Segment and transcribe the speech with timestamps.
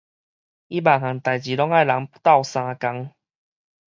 [0.03, 0.23] 伊萬項代誌攏愛
[1.83, 3.11] 人鬥相共